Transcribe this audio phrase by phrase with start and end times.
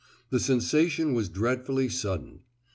[0.31, 2.39] The sensation was dreadfully sudden.